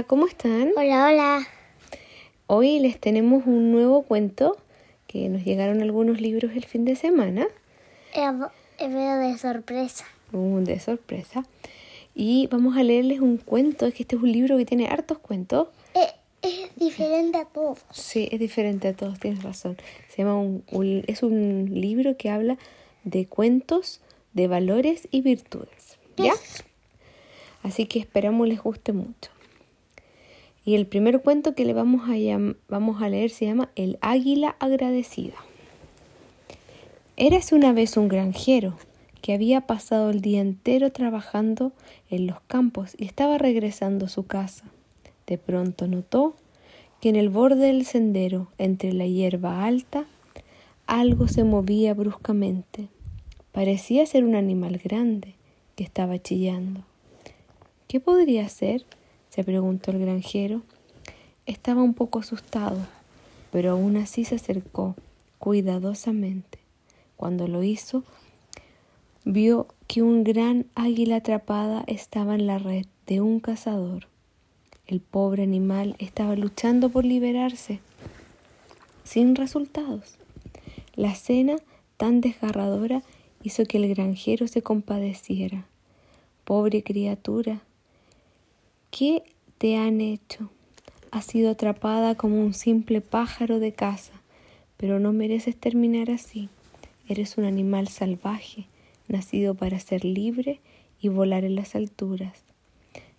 Hola, 0.00 0.06
¿cómo 0.06 0.26
están? 0.26 0.70
Hola, 0.78 1.08
hola. 1.08 1.48
Hoy 2.46 2.78
les 2.78 2.98
tenemos 2.98 3.42
un 3.44 3.70
nuevo 3.70 4.00
cuento 4.00 4.56
que 5.06 5.28
nos 5.28 5.44
llegaron 5.44 5.82
algunos 5.82 6.22
libros 6.22 6.52
el 6.54 6.64
fin 6.64 6.86
de 6.86 6.96
semana. 6.96 7.46
Es 8.78 8.94
de 8.94 9.36
sorpresa. 9.36 10.06
Un 10.32 10.64
de 10.64 10.80
sorpresa. 10.80 11.44
Y 12.14 12.46
vamos 12.46 12.78
a 12.78 12.82
leerles 12.82 13.20
un 13.20 13.36
cuento, 13.36 13.84
es 13.84 13.92
que 13.92 14.04
este 14.04 14.16
es 14.16 14.22
un 14.22 14.32
libro 14.32 14.56
que 14.56 14.64
tiene 14.64 14.86
hartos 14.88 15.18
cuentos. 15.18 15.68
Eh, 15.92 16.08
es 16.40 16.74
diferente 16.76 17.36
a 17.36 17.44
todos. 17.44 17.80
Sí, 17.90 18.26
es 18.32 18.40
diferente 18.40 18.88
a 18.88 18.94
todos, 18.94 19.20
tienes 19.20 19.42
razón. 19.42 19.76
Se 20.08 20.22
llama 20.22 20.38
un, 20.38 21.04
es 21.08 21.22
un 21.22 21.68
libro 21.74 22.16
que 22.16 22.30
habla 22.30 22.56
de 23.04 23.26
cuentos 23.26 24.00
de 24.32 24.48
valores 24.48 25.08
y 25.10 25.20
virtudes. 25.20 25.98
¿Ya? 26.16 26.32
Así 27.62 27.84
que 27.84 27.98
esperamos 27.98 28.48
les 28.48 28.62
guste 28.62 28.94
mucho. 28.94 29.30
Y 30.64 30.74
el 30.74 30.86
primer 30.86 31.22
cuento 31.22 31.54
que 31.54 31.64
le 31.64 31.72
vamos 31.72 32.02
a, 32.08 32.12
a 32.12 33.08
leer 33.08 33.30
se 33.30 33.46
llama 33.46 33.70
El 33.76 33.98
águila 34.00 34.56
agradecida. 34.58 35.36
Érase 37.16 37.54
una 37.54 37.72
vez 37.72 37.96
un 37.96 38.08
granjero 38.08 38.76
que 39.20 39.34
había 39.34 39.62
pasado 39.62 40.10
el 40.10 40.20
día 40.20 40.40
entero 40.40 40.90
trabajando 40.90 41.72
en 42.08 42.26
los 42.26 42.40
campos 42.42 42.94
y 42.98 43.04
estaba 43.04 43.38
regresando 43.38 44.06
a 44.06 44.08
su 44.08 44.26
casa. 44.26 44.64
De 45.26 45.38
pronto 45.38 45.86
notó 45.86 46.34
que 47.00 47.08
en 47.08 47.16
el 47.16 47.28
borde 47.28 47.66
del 47.66 47.84
sendero, 47.84 48.48
entre 48.58 48.92
la 48.92 49.06
hierba 49.06 49.64
alta, 49.64 50.06
algo 50.86 51.28
se 51.28 51.44
movía 51.44 51.94
bruscamente. 51.94 52.88
Parecía 53.52 54.04
ser 54.06 54.24
un 54.24 54.34
animal 54.34 54.80
grande 54.82 55.34
que 55.76 55.84
estaba 55.84 56.18
chillando. 56.18 56.82
¿Qué 57.88 58.00
podría 58.00 58.48
ser? 58.48 58.84
Se 59.30 59.44
preguntó 59.44 59.92
el 59.92 60.00
granjero. 60.00 60.62
Estaba 61.46 61.82
un 61.82 61.94
poco 61.94 62.18
asustado, 62.18 62.78
pero 63.50 63.72
aún 63.72 63.96
así 63.96 64.24
se 64.24 64.34
acercó 64.34 64.94
cuidadosamente. 65.38 66.58
Cuando 67.16 67.48
lo 67.48 67.62
hizo, 67.62 68.04
vio 69.24 69.68
que 69.86 70.02
un 70.02 70.24
gran 70.24 70.66
águila 70.74 71.16
atrapada 71.16 71.84
estaba 71.86 72.34
en 72.34 72.46
la 72.46 72.58
red 72.58 72.86
de 73.06 73.20
un 73.20 73.40
cazador. 73.40 74.06
El 74.86 75.00
pobre 75.00 75.42
animal 75.42 75.96
estaba 75.98 76.34
luchando 76.36 76.90
por 76.90 77.04
liberarse, 77.04 77.80
sin 79.04 79.36
resultados. 79.36 80.16
La 80.94 81.14
cena 81.14 81.56
tan 81.96 82.20
desgarradora 82.20 83.02
hizo 83.42 83.64
que 83.64 83.78
el 83.78 83.88
granjero 83.94 84.48
se 84.48 84.62
compadeciera. 84.62 85.66
Pobre 86.44 86.82
criatura, 86.82 87.62
¿Qué 88.90 89.22
te 89.58 89.76
han 89.76 90.00
hecho? 90.00 90.50
Has 91.12 91.24
sido 91.24 91.52
atrapada 91.52 92.16
como 92.16 92.40
un 92.40 92.52
simple 92.52 93.00
pájaro 93.00 93.60
de 93.60 93.72
caza, 93.72 94.20
pero 94.76 94.98
no 94.98 95.12
mereces 95.12 95.56
terminar 95.56 96.10
así. 96.10 96.48
Eres 97.08 97.38
un 97.38 97.44
animal 97.44 97.86
salvaje, 97.86 98.66
nacido 99.06 99.54
para 99.54 99.78
ser 99.78 100.04
libre 100.04 100.60
y 101.00 101.08
volar 101.08 101.44
en 101.44 101.54
las 101.54 101.76
alturas. 101.76 102.42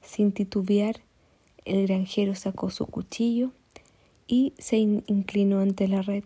Sin 0.02 0.34
titubear, 0.34 1.00
el 1.64 1.88
granjero 1.88 2.36
sacó 2.36 2.70
su 2.70 2.86
cuchillo 2.86 3.52
y 4.28 4.54
se 4.58 4.78
inclinó 4.78 5.60
ante 5.60 5.88
la 5.88 6.02
red. 6.02 6.26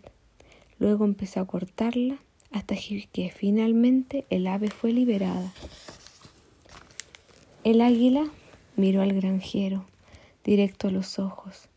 Luego 0.80 1.04
empezó 1.04 1.38
a 1.38 1.46
cortarla 1.46 2.18
hasta 2.50 2.74
que 3.12 3.30
finalmente 3.30 4.24
el 4.28 4.48
ave 4.48 4.70
fue 4.70 4.92
liberada. 4.92 5.52
El 7.62 7.80
águila 7.80 8.28
Miró 8.76 9.00
al 9.00 9.14
granjero 9.14 9.86
directo 10.44 10.88
a 10.88 10.90
los 10.90 11.18
ojos 11.18 11.70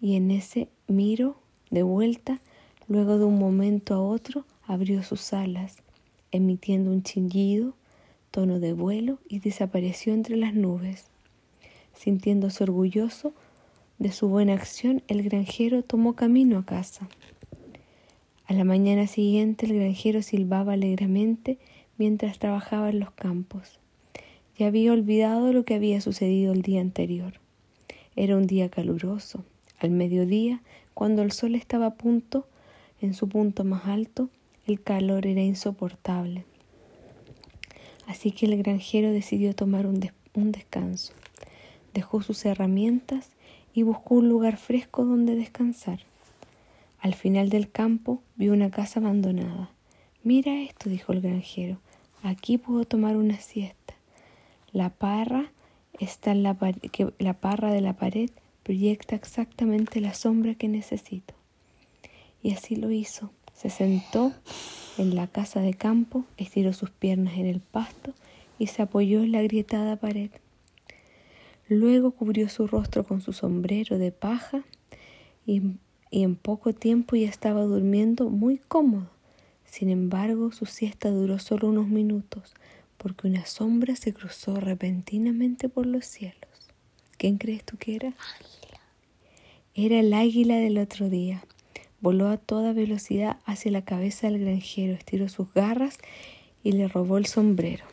y 0.00 0.14
en 0.14 0.30
ese 0.30 0.68
miro 0.86 1.36
de 1.70 1.82
vuelta, 1.82 2.40
luego 2.86 3.18
de 3.18 3.24
un 3.24 3.40
momento 3.40 3.94
a 3.94 4.00
otro, 4.00 4.44
abrió 4.64 5.02
sus 5.02 5.32
alas, 5.32 5.78
emitiendo 6.30 6.92
un 6.92 7.02
chillido, 7.02 7.74
tono 8.30 8.60
de 8.60 8.72
vuelo 8.72 9.18
y 9.28 9.40
desapareció 9.40 10.14
entre 10.14 10.36
las 10.36 10.54
nubes. 10.54 11.06
Sintiéndose 11.92 12.62
orgulloso 12.62 13.32
de 13.98 14.12
su 14.12 14.28
buena 14.28 14.54
acción, 14.54 15.02
el 15.08 15.24
granjero 15.24 15.82
tomó 15.82 16.14
camino 16.14 16.58
a 16.58 16.64
casa. 16.64 17.08
A 18.46 18.52
la 18.52 18.62
mañana 18.62 19.08
siguiente 19.08 19.66
el 19.66 19.74
granjero 19.74 20.22
silbaba 20.22 20.74
alegremente 20.74 21.58
mientras 21.96 22.38
trabajaba 22.38 22.90
en 22.90 23.00
los 23.00 23.10
campos 23.10 23.80
y 24.58 24.64
había 24.64 24.92
olvidado 24.92 25.52
lo 25.52 25.64
que 25.64 25.74
había 25.74 26.00
sucedido 26.00 26.52
el 26.52 26.62
día 26.62 26.80
anterior. 26.80 27.34
Era 28.16 28.36
un 28.36 28.48
día 28.48 28.68
caluroso. 28.68 29.44
Al 29.78 29.90
mediodía, 29.90 30.60
cuando 30.94 31.22
el 31.22 31.30
sol 31.30 31.54
estaba 31.54 31.86
a 31.86 31.94
punto, 31.94 32.44
en 33.00 33.14
su 33.14 33.28
punto 33.28 33.62
más 33.62 33.86
alto, 33.86 34.28
el 34.66 34.82
calor 34.82 35.28
era 35.28 35.42
insoportable. 35.42 36.44
Así 38.08 38.32
que 38.32 38.46
el 38.46 38.60
granjero 38.60 39.12
decidió 39.12 39.54
tomar 39.54 39.86
un, 39.86 40.10
un 40.34 40.50
descanso. 40.50 41.12
Dejó 41.94 42.22
sus 42.22 42.44
herramientas 42.44 43.30
y 43.72 43.84
buscó 43.84 44.16
un 44.16 44.28
lugar 44.28 44.56
fresco 44.56 45.04
donde 45.04 45.36
descansar. 45.36 46.00
Al 46.98 47.14
final 47.14 47.48
del 47.48 47.70
campo 47.70 48.22
vio 48.34 48.52
una 48.52 48.70
casa 48.70 48.98
abandonada. 48.98 49.70
Mira 50.24 50.60
esto, 50.62 50.90
dijo 50.90 51.12
el 51.12 51.20
granjero. 51.20 51.78
Aquí 52.24 52.58
puedo 52.58 52.84
tomar 52.84 53.16
una 53.16 53.38
siesta. 53.38 53.77
La 54.72 54.90
parra 54.90 55.50
está 55.98 56.32
en 56.32 56.42
la, 56.42 56.56
que 56.92 57.12
la 57.18 57.34
parra 57.34 57.72
de 57.72 57.80
la 57.80 57.96
pared 57.96 58.30
proyecta 58.62 59.14
exactamente 59.16 60.00
la 60.00 60.14
sombra 60.14 60.54
que 60.54 60.68
necesito. 60.68 61.34
Y 62.42 62.52
así 62.52 62.76
lo 62.76 62.90
hizo. 62.90 63.30
Se 63.54 63.70
sentó 63.70 64.32
en 64.98 65.14
la 65.14 65.26
casa 65.26 65.60
de 65.60 65.74
campo, 65.74 66.24
estiró 66.36 66.72
sus 66.72 66.90
piernas 66.90 67.38
en 67.38 67.46
el 67.46 67.60
pasto 67.60 68.12
y 68.58 68.66
se 68.66 68.82
apoyó 68.82 69.22
en 69.22 69.32
la 69.32 69.38
agrietada 69.38 69.96
pared. 69.96 70.30
Luego 71.68 72.12
cubrió 72.12 72.48
su 72.48 72.66
rostro 72.66 73.04
con 73.04 73.20
su 73.20 73.32
sombrero 73.32 73.98
de 73.98 74.12
paja 74.12 74.64
y, 75.46 75.62
y, 76.10 76.22
en 76.22 76.36
poco 76.36 76.72
tiempo 76.72 77.16
ya 77.16 77.28
estaba 77.28 77.62
durmiendo 77.62 78.30
muy 78.30 78.58
cómodo. 78.58 79.10
Sin 79.64 79.90
embargo, 79.90 80.52
su 80.52 80.66
siesta 80.66 81.10
duró 81.10 81.38
solo 81.38 81.68
unos 81.68 81.88
minutos, 81.88 82.54
porque 82.98 83.28
una 83.28 83.46
sombra 83.46 83.96
se 83.96 84.12
cruzó 84.12 84.60
repentinamente 84.60 85.68
por 85.68 85.86
los 85.86 86.04
cielos. 86.04 86.50
¿Quién 87.16 87.38
crees 87.38 87.64
tú 87.64 87.76
que 87.78 87.96
era? 87.96 88.12
Era 89.74 90.00
el 90.00 90.12
águila 90.12 90.56
del 90.56 90.78
otro 90.78 91.08
día. 91.08 91.42
Voló 92.00 92.28
a 92.28 92.36
toda 92.36 92.72
velocidad 92.72 93.38
hacia 93.44 93.72
la 93.72 93.82
cabeza 93.82 94.28
del 94.28 94.40
granjero, 94.40 94.92
estiró 94.92 95.28
sus 95.28 95.52
garras 95.52 95.98
y 96.62 96.72
le 96.72 96.86
robó 96.88 97.18
el 97.18 97.26
sombrero. 97.26 97.84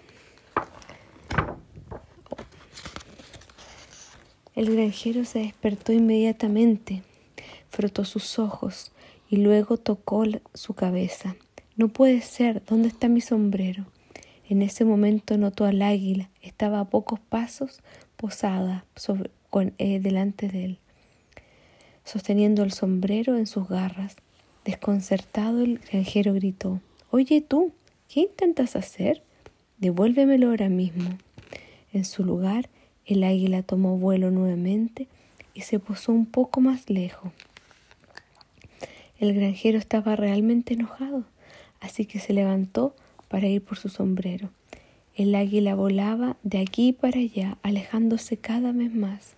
El 4.55 4.73
granjero 4.73 5.25
se 5.25 5.39
despertó 5.39 5.91
inmediatamente, 5.91 7.03
frotó 7.69 8.05
sus 8.05 8.39
ojos 8.39 8.91
y 9.29 9.37
luego 9.37 9.77
tocó 9.77 10.23
su 10.53 10.73
cabeza. 10.73 11.35
No 11.75 11.89
puede 11.89 12.21
ser, 12.21 12.63
¿dónde 12.65 12.87
está 12.87 13.09
mi 13.09 13.21
sombrero? 13.21 13.85
En 14.47 14.61
ese 14.61 14.85
momento 14.85 15.37
notó 15.37 15.65
al 15.65 15.81
águila, 15.81 16.29
estaba 16.41 16.79
a 16.79 16.85
pocos 16.85 17.19
pasos 17.19 17.81
posada 18.15 18.85
con, 19.49 19.73
eh, 19.79 19.99
delante 19.99 20.47
de 20.47 20.65
él, 20.65 20.79
sosteniendo 22.03 22.61
el 22.63 22.71
sombrero 22.71 23.37
en 23.37 23.47
sus 23.47 23.67
garras. 23.67 24.17
Desconcertado 24.63 25.61
el 25.61 25.79
granjero 25.79 26.33
gritó 26.33 26.79
Oye 27.09 27.41
tú, 27.41 27.71
¿qué 28.07 28.21
intentas 28.21 28.75
hacer? 28.75 29.23
Devuélvemelo 29.79 30.49
ahora 30.49 30.69
mismo. 30.69 31.17
En 31.91 32.05
su 32.05 32.23
lugar, 32.23 32.69
el 33.05 33.23
águila 33.23 33.63
tomó 33.63 33.97
vuelo 33.97 34.29
nuevamente 34.29 35.07
y 35.53 35.61
se 35.61 35.79
posó 35.79 36.11
un 36.11 36.25
poco 36.25 36.61
más 36.61 36.89
lejos. 36.89 37.31
El 39.17 39.33
granjero 39.33 39.79
estaba 39.79 40.15
realmente 40.15 40.73
enojado, 40.73 41.23
así 41.79 42.05
que 42.05 42.19
se 42.19 42.33
levantó 42.33 42.95
para 43.35 43.49
ir 43.49 43.61
por 43.61 43.77
su 43.77 43.89
sombrero. 43.89 44.49
El 45.13 45.35
águila 45.35 45.75
volaba 45.75 46.37
de 46.43 46.59
aquí 46.59 46.93
para 46.93 47.19
allá, 47.19 47.57
alejándose 47.63 48.37
cada 48.37 48.71
vez 48.71 48.95
más. 48.95 49.35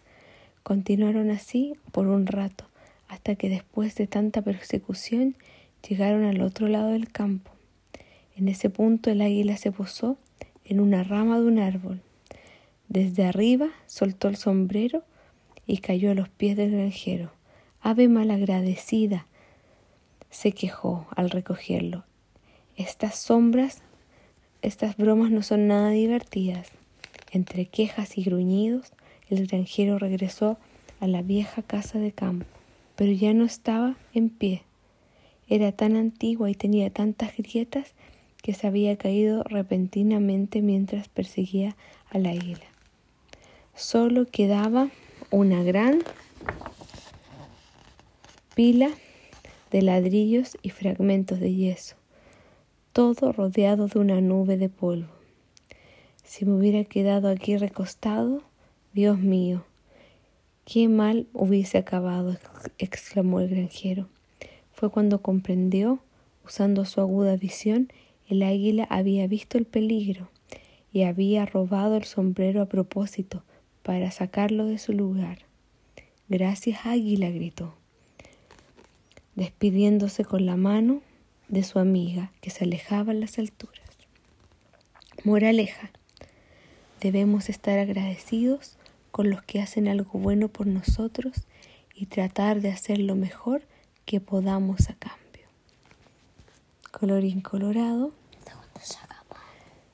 Continuaron 0.62 1.32
así 1.32 1.74
por 1.92 2.06
un 2.06 2.28
rato, 2.28 2.66
hasta 3.08 3.34
que 3.34 3.50
después 3.50 3.96
de 3.96 4.06
tanta 4.06 4.44
persecución 4.44 5.36
llegaron 5.90 6.26
al 6.26 6.42
otro 6.42 6.68
lado 6.68 6.90
del 6.90 7.12
campo. 7.12 7.50
En 8.36 8.50
ese 8.50 8.70
punto 8.70 9.10
el 9.10 9.20
águila 9.20 9.58
se 9.58 9.72
posó 9.72 10.20
en 10.64 10.80
una 10.80 11.04
rama 11.04 11.40
de 11.40 11.48
un 11.48 11.58
árbol. 11.58 12.00
Desde 12.90 13.26
arriba 13.26 13.70
soltó 13.88 14.28
el 14.28 14.36
sombrero 14.36 15.02
y 15.66 15.80
cayó 15.80 16.12
a 16.12 16.14
los 16.14 16.30
pies 16.30 16.56
del 16.56 16.70
granjero. 16.70 17.32
Ave 17.82 18.10
malagradecida, 18.10 19.26
se 20.30 20.52
quejó 20.52 21.08
al 21.16 21.32
recogerlo. 21.32 22.04
Estas 22.76 23.16
sombras, 23.16 23.82
estas 24.68 24.98
bromas 24.98 25.32
no 25.32 25.42
son 25.42 25.68
nada 25.68 25.90
divertidas. 25.90 26.70
Entre 27.32 27.66
quejas 27.66 28.18
y 28.18 28.24
gruñidos, 28.24 28.92
el 29.30 29.48
granjero 29.48 29.98
regresó 29.98 30.58
a 31.00 31.08
la 31.08 31.22
vieja 31.22 31.62
casa 31.62 32.00
de 32.00 32.12
campo, 32.12 32.46
pero 32.96 33.12
ya 33.12 33.34
no 33.34 33.46
estaba 33.46 33.96
en 34.14 34.30
pie. 34.30 34.64
Era 35.50 35.72
tan 35.72 35.96
antigua 35.96 36.50
y 36.50 36.56
tenía 36.56 36.90
tantas 36.90 37.36
grietas 37.38 37.94
que 38.42 38.54
se 38.54 38.68
había 38.68 38.98
caído 38.98 39.44
repentinamente 39.44 40.62
mientras 40.62 41.08
perseguía 41.08 41.76
al 42.10 42.26
águila. 42.26 42.66
Solo 43.76 44.26
quedaba 44.26 44.90
una 45.32 45.64
gran 45.64 46.00
pila 48.56 48.90
de 49.72 49.82
ladrillos 49.82 50.58
y 50.62 50.70
fragmentos 50.70 51.40
de 51.40 51.54
yeso, 51.54 51.97
todo 52.98 53.32
rodeado 53.32 53.86
de 53.86 54.00
una 54.00 54.22
nube 54.22 54.58
de 54.58 54.70
polvo. 54.70 55.12
Si 56.24 56.46
me 56.46 56.56
hubiera 56.56 56.84
quedado 56.84 57.30
aquí 57.30 57.56
recostado, 57.56 58.42
Dios 58.92 59.20
mío, 59.20 59.64
qué 60.66 60.88
mal 60.88 61.28
hubiese 61.32 61.78
acabado, 61.78 62.38
exclamó 62.80 63.40
el 63.40 63.50
granjero. 63.50 64.08
Fue 64.74 64.90
cuando 64.90 65.22
comprendió, 65.22 66.00
usando 66.44 66.86
su 66.86 67.00
aguda 67.00 67.36
visión, 67.36 67.94
el 68.30 68.42
águila 68.42 68.88
había 68.90 69.28
visto 69.28 69.60
el 69.60 69.66
peligro 69.66 70.32
y 70.92 71.04
había 71.04 71.46
robado 71.46 71.98
el 71.98 72.06
sombrero 72.06 72.64
a 72.64 72.66
propósito 72.66 73.44
para 73.84 74.10
sacarlo 74.10 74.66
de 74.66 74.80
su 74.80 74.94
lugar. 74.94 75.42
Gracias, 76.30 76.88
águila, 76.88 77.30
gritó, 77.30 77.76
despidiéndose 79.36 80.26
con 80.26 80.48
la 80.48 80.56
mano 80.56 81.04
de 81.48 81.64
su 81.64 81.80
amiga 81.80 82.32
que 82.42 82.50
se 82.50 82.66
alejaba 82.66 83.12
en 83.12 83.22
las 83.22 83.38
alturas. 83.40 83.86
Moraleja. 85.24 85.92
Debemos 87.02 87.50
estar 87.50 87.78
agradecidos 87.80 88.78
con 89.12 89.30
los 89.30 89.42
que 89.44 89.62
hacen 89.62 89.88
algo 89.88 90.20
bueno 90.20 90.48
por 90.48 90.68
nosotros 90.68 91.48
y 91.94 92.08
tratar 92.08 92.62
de 92.62 92.72
hacer 92.72 93.00
lo 93.00 93.16
mejor 93.16 93.62
que 94.06 94.20
podamos 94.20 94.90
a 94.90 94.94
cambio. 94.96 95.48
Colorín 96.92 97.42
colorado. 97.42 98.12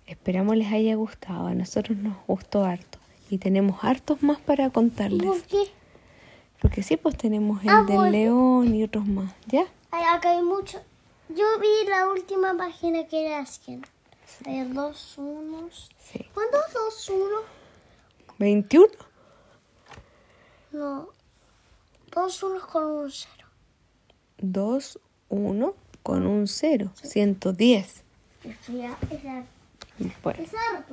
Esperamos 0.05 0.55
les 0.57 0.71
haya 0.71 0.95
gustado. 0.95 1.47
A 1.47 1.53
nosotros 1.53 1.97
nos 1.97 2.15
gustó 2.27 2.65
harto. 2.65 2.99
Y 3.29 3.37
tenemos 3.39 3.83
hartos 3.83 4.21
más 4.21 4.39
para 4.39 4.69
contarles. 4.69 5.25
¿Por 5.25 5.41
qué? 5.43 5.63
Porque 6.61 6.83
sí, 6.83 6.97
pues 6.97 7.17
tenemos 7.17 7.61
el 7.63 7.69
Ah, 7.69 7.83
bueno. 7.85 8.09
león 8.11 8.75
y 8.75 8.83
otros 8.83 9.07
más. 9.07 9.33
¿Ya? 9.47 9.65
Acá 9.91 10.31
hay 10.31 10.43
mucho. 10.43 10.81
Yo 11.29 11.59
vi 11.59 11.89
la 11.89 12.07
última 12.07 12.55
página 12.57 13.07
que 13.07 13.25
era 13.25 13.45
100. 13.45 13.85
Hay 14.45 14.63
dos 14.65 15.17
unos. 15.17 15.89
Sí. 15.99 16.25
¿Cuántos 16.33 16.61
dos 16.73 17.09
unos? 17.09 17.43
21. 18.39 18.87
No. 20.71 21.09
Dos 22.11 22.43
unos 22.43 22.65
con 22.65 22.83
un 22.83 23.11
cero. 23.11 23.43
2, 24.43 24.99
1 25.29 25.75
con 26.03 26.27
un 26.27 26.47
0. 26.47 26.91
110. 27.01 28.03
Eso 28.43 28.73
ya 28.73 28.97
era. 29.09 29.45
Bueno, 30.21 30.43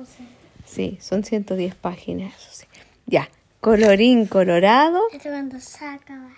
sí. 0.05 0.27
sí, 0.65 0.97
son 1.01 1.23
110 1.23 1.75
páginas, 1.75 2.33
eso 2.35 2.49
sí. 2.51 2.65
Ya, 3.07 3.29
colorín 3.59 4.25
colorado. 4.25 5.01
Esto 5.11 5.29
cuando 5.29 5.59
se 5.59 5.83
acaba. 5.85 6.31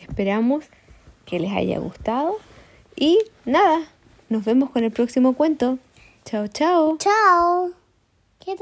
Esperamos 0.00 0.64
que 1.24 1.38
les 1.38 1.52
haya 1.52 1.78
gustado. 1.78 2.38
Y 2.96 3.18
nada, 3.44 3.88
nos 4.28 4.44
vemos 4.44 4.70
con 4.70 4.84
el 4.84 4.90
próximo 4.90 5.34
cuento. 5.34 5.78
Chao, 6.24 6.46
chao. 6.48 6.96
Chao. 6.98 7.83